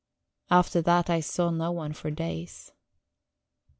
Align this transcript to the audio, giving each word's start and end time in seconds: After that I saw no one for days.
After 0.49 0.81
that 0.81 1.11
I 1.11 1.19
saw 1.19 1.51
no 1.51 1.71
one 1.71 1.93
for 1.93 2.09
days. 2.09 2.71